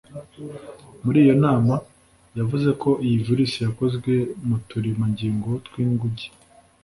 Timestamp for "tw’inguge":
5.65-6.27